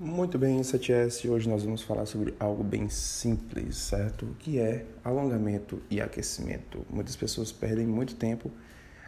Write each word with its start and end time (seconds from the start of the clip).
Muito 0.00 0.38
bem, 0.38 0.60
7S, 0.60 1.28
hoje 1.30 1.48
nós 1.48 1.62
vamos 1.62 1.82
falar 1.82 2.06
sobre 2.06 2.34
algo 2.38 2.64
bem 2.64 2.88
simples, 2.88 3.76
certo? 3.76 4.26
Que 4.38 4.58
é 4.58 4.84
alongamento 5.04 5.80
e 5.88 6.00
aquecimento. 6.00 6.84
Muitas 6.90 7.14
pessoas 7.14 7.52
perdem 7.52 7.86
muito 7.86 8.16
tempo 8.16 8.50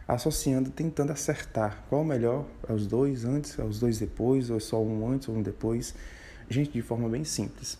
associando, 0.07 0.69
tentando 0.69 1.11
acertar 1.11 1.83
qual 1.89 2.01
o 2.01 2.05
melhor, 2.05 2.45
é 2.67 2.73
os 2.73 2.87
dois 2.87 3.25
antes, 3.25 3.59
é 3.59 3.63
os 3.63 3.79
dois 3.79 3.99
depois, 3.99 4.49
ou 4.49 4.57
é 4.57 4.59
só 4.59 4.81
um 4.81 5.09
antes 5.09 5.27
ou 5.27 5.35
um 5.35 5.41
depois. 5.41 5.93
Gente, 6.49 6.71
de 6.71 6.81
forma 6.81 7.09
bem 7.09 7.25
simples. 7.25 7.77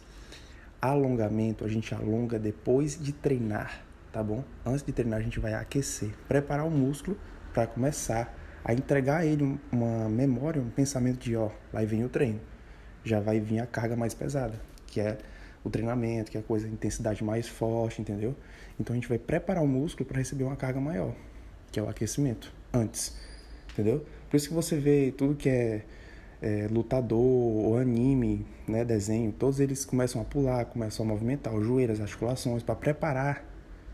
Alongamento 0.81 1.63
a 1.63 1.67
gente 1.67 1.95
alonga 1.95 2.37
depois 2.37 3.01
de 3.01 3.13
treinar, 3.13 3.81
tá 4.11 4.21
bom? 4.21 4.43
Antes 4.65 4.83
de 4.83 4.91
treinar 4.91 5.19
a 5.19 5.23
gente 5.23 5.39
vai 5.39 5.53
aquecer, 5.53 6.11
preparar 6.27 6.67
o 6.67 6.71
músculo 6.71 7.17
para 7.53 7.65
começar 7.65 8.46
a 8.63 8.73
entregar 8.73 9.21
a 9.21 9.25
ele 9.25 9.59
uma 9.71 10.09
memória, 10.09 10.61
um 10.61 10.69
pensamento 10.69 11.19
de 11.19 11.35
ó, 11.35 11.49
lá 11.71 11.83
vem 11.83 12.03
o 12.03 12.09
treino 12.09 12.39
já 13.07 13.19
vai 13.19 13.39
vir 13.39 13.59
a 13.59 13.65
carga 13.65 13.95
mais 13.95 14.13
pesada, 14.13 14.59
que 14.85 14.99
é 14.99 15.17
o 15.63 15.69
treinamento, 15.69 16.29
que 16.29 16.37
é 16.37 16.41
a 16.41 16.43
coisa, 16.43 16.67
a 16.67 16.69
intensidade 16.69 17.23
mais 17.23 17.47
forte, 17.47 18.01
entendeu? 18.01 18.35
Então 18.79 18.93
a 18.93 18.95
gente 18.95 19.07
vai 19.07 19.17
preparar 19.17 19.63
o 19.63 19.67
músculo 19.67 20.07
para 20.07 20.17
receber 20.17 20.43
uma 20.43 20.55
carga 20.55 20.79
maior, 20.79 21.15
que 21.71 21.79
é 21.79 21.83
o 21.83 21.89
aquecimento, 21.89 22.53
antes, 22.73 23.15
entendeu? 23.71 24.05
Por 24.29 24.37
isso 24.37 24.49
que 24.49 24.53
você 24.53 24.77
vê 24.77 25.13
tudo 25.17 25.35
que 25.35 25.49
é, 25.49 25.83
é 26.41 26.67
lutador 26.69 27.19
ou 27.19 27.77
anime, 27.77 28.45
né, 28.67 28.83
desenho, 28.83 29.31
todos 29.31 29.59
eles 29.59 29.85
começam 29.85 30.21
a 30.21 30.25
pular, 30.25 30.65
começam 30.65 31.05
a 31.05 31.09
movimentar 31.09 31.53
os 31.55 31.65
joelhos, 31.65 31.99
as 31.99 32.03
articulações, 32.03 32.61
para 32.61 32.75
preparar 32.75 33.45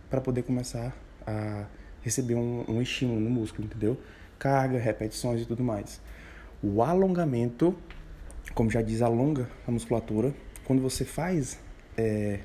para 0.10 0.22
poder 0.22 0.44
começar 0.44 0.96
a 1.26 1.66
receber 2.04 2.36
um, 2.36 2.64
um 2.68 2.80
estímulo 2.82 3.20
no 3.20 3.32
músculo, 3.32 3.66
entendeu? 3.66 3.98
Carga, 4.44 4.78
repetições 4.78 5.42
e 5.42 5.46
tudo 5.46 5.64
mais. 5.64 6.02
O 6.62 6.82
alongamento 6.82 7.76
como 8.54 8.70
já 8.70 8.82
diz, 8.82 9.02
alonga 9.02 9.50
a 9.68 9.72
musculatura. 9.72 10.34
Quando 10.66 10.82
você 10.82 11.06
faz 11.06 11.60
é, 11.98 12.40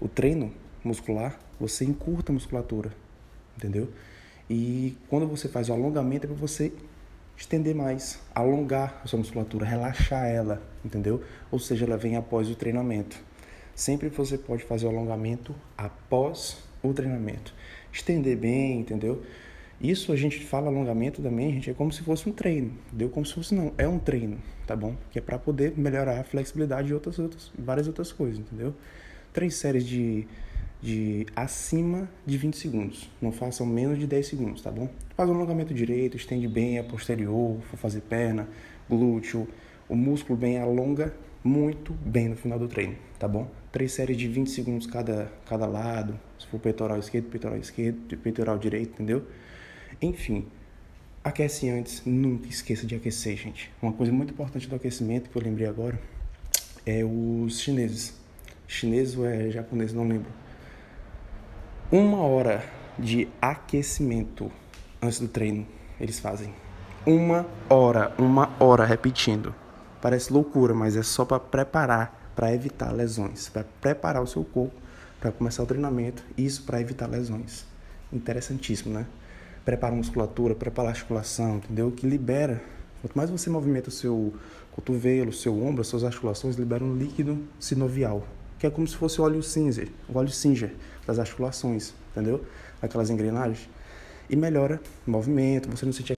o 0.00 0.08
treino 0.08 0.52
muscular, 0.82 1.38
você 1.58 1.84
encurta 1.84 2.32
a 2.32 2.34
musculatura, 2.34 2.92
entendeu? 3.56 3.88
E 4.48 4.96
quando 5.08 5.26
você 5.26 5.48
faz 5.48 5.68
o 5.68 5.72
alongamento 5.72 6.26
é 6.26 6.28
para 6.28 6.36
você 6.36 6.72
estender 7.36 7.74
mais, 7.74 8.20
alongar 8.34 9.00
a 9.02 9.06
sua 9.06 9.18
musculatura, 9.18 9.64
relaxar 9.64 10.26
ela, 10.26 10.62
entendeu? 10.84 11.22
Ou 11.50 11.58
seja, 11.58 11.84
ela 11.86 11.96
vem 11.96 12.16
após 12.16 12.50
o 12.50 12.54
treinamento. 12.54 13.18
Sempre 13.74 14.08
você 14.08 14.38
pode 14.38 14.62
fazer 14.64 14.86
o 14.86 14.90
alongamento 14.90 15.54
após 15.76 16.58
o 16.82 16.92
treinamento. 16.92 17.54
Estender 17.92 18.36
bem, 18.36 18.80
entendeu? 18.80 19.22
Isso 19.80 20.12
a 20.12 20.16
gente 20.16 20.40
fala 20.44 20.68
alongamento 20.68 21.20
também, 21.20 21.52
gente, 21.52 21.70
é 21.70 21.74
como 21.74 21.92
se 21.92 22.02
fosse 22.02 22.28
um 22.28 22.32
treino, 22.32 22.72
entendeu? 22.86 23.08
Como 23.08 23.26
se 23.26 23.34
fosse 23.34 23.54
não, 23.54 23.72
é 23.76 23.86
um 23.86 23.98
treino, 23.98 24.38
tá 24.66 24.74
bom? 24.74 24.96
Que 25.10 25.18
é 25.18 25.22
para 25.22 25.38
poder 25.38 25.74
melhorar 25.76 26.20
a 26.20 26.24
flexibilidade 26.24 26.90
e 26.90 26.94
outras 26.94 27.18
outras 27.18 27.52
várias 27.58 27.86
outras 27.86 28.12
coisas, 28.12 28.38
entendeu? 28.38 28.74
Três 29.32 29.56
séries 29.56 29.84
de 29.84 30.26
de 30.84 31.26
acima 31.34 32.10
de 32.26 32.36
20 32.36 32.58
segundos. 32.58 33.10
Não 33.20 33.32
façam 33.32 33.64
menos 33.64 33.98
de 33.98 34.06
10 34.06 34.26
segundos, 34.26 34.60
tá 34.60 34.70
bom? 34.70 34.90
Faz 35.16 35.30
o 35.30 35.32
alongamento 35.32 35.72
direito, 35.72 36.14
estende 36.14 36.46
bem 36.46 36.78
a 36.78 36.84
posterior, 36.84 37.58
for 37.70 37.78
fazer 37.78 38.02
perna, 38.02 38.46
glúteo, 38.86 39.48
o 39.88 39.96
músculo 39.96 40.38
bem 40.38 40.58
alonga 40.58 41.14
muito 41.42 41.94
bem 41.94 42.28
no 42.28 42.36
final 42.36 42.58
do 42.58 42.68
treino, 42.68 42.96
tá 43.18 43.26
bom? 43.26 43.50
Três 43.72 43.92
séries 43.92 44.18
de 44.18 44.28
20 44.28 44.50
segundos 44.50 44.86
cada, 44.86 45.32
cada 45.46 45.66
lado, 45.66 46.20
se 46.38 46.46
for 46.46 46.60
peitoral 46.60 46.98
esquerdo, 46.98 47.30
peitoral 47.30 47.56
esquerdo, 47.56 48.16
peitoral 48.18 48.58
direito, 48.58 48.92
entendeu? 48.92 49.24
Enfim, 50.00 50.46
aquece 51.22 51.68
antes, 51.68 52.02
nunca 52.04 52.48
esqueça 52.48 52.86
de 52.86 52.94
aquecer, 52.94 53.36
gente. 53.36 53.70
Uma 53.80 53.92
coisa 53.92 54.12
muito 54.12 54.32
importante 54.32 54.68
do 54.68 54.76
aquecimento 54.76 55.30
que 55.30 55.36
eu 55.36 55.42
lembrei 55.42 55.66
agora 55.66 56.00
é 56.84 57.04
os 57.04 57.60
chineses. 57.60 58.14
Chinês 58.66 59.16
ou 59.16 59.26
é 59.26 59.50
japonês, 59.50 59.92
não 59.92 60.06
lembro. 60.06 60.30
Uma 61.90 62.18
hora 62.18 62.64
de 62.98 63.28
aquecimento 63.40 64.50
antes 65.00 65.20
do 65.20 65.28
treino, 65.28 65.66
eles 66.00 66.18
fazem. 66.18 66.52
Uma 67.06 67.46
hora, 67.68 68.14
uma 68.18 68.50
hora 68.58 68.84
repetindo. 68.84 69.54
Parece 70.00 70.32
loucura, 70.32 70.74
mas 70.74 70.96
é 70.96 71.02
só 71.02 71.24
para 71.24 71.38
preparar, 71.38 72.32
para 72.34 72.52
evitar 72.52 72.92
lesões, 72.92 73.48
para 73.48 73.64
preparar 73.80 74.22
o 74.22 74.26
seu 74.26 74.44
corpo 74.44 74.84
para 75.24 75.32
começar 75.32 75.62
o 75.62 75.66
treinamento, 75.66 76.22
isso 76.36 76.64
para 76.64 76.82
evitar 76.82 77.06
lesões. 77.06 77.64
Interessantíssimo, 78.12 78.92
né? 78.92 79.06
Prepara 79.64 79.94
a 79.94 79.96
musculatura, 79.96 80.54
prepara 80.54 80.88
a 80.88 80.92
articulação, 80.92 81.56
entendeu? 81.56 81.90
Que 81.90 82.06
libera. 82.06 82.62
Quanto 83.00 83.14
mais 83.14 83.30
você 83.30 83.48
movimenta 83.48 83.88
o 83.88 83.92
seu 83.92 84.34
cotovelo, 84.72 85.30
o 85.30 85.32
seu 85.32 85.54
ombro, 85.62 85.80
as 85.80 85.86
suas 85.86 86.04
articulações 86.04 86.56
liberam 86.56 86.88
um 86.88 86.96
líquido 86.96 87.38
sinovial, 87.58 88.26
que 88.58 88.66
é 88.66 88.70
como 88.70 88.86
se 88.86 88.96
fosse 88.96 89.20
o 89.20 89.24
óleo 89.24 89.42
Singer, 89.42 89.88
o 90.08 90.18
óleo 90.18 90.30
Singer 90.30 90.74
das 91.06 91.18
articulações, 91.18 91.94
entendeu? 92.10 92.44
Aquelas 92.82 93.10
engrenagens. 93.10 93.68
E 94.28 94.36
melhora 94.36 94.80
o 95.06 95.10
movimento, 95.10 95.68
você 95.70 95.84
não 95.84 95.92
sente 95.92 96.12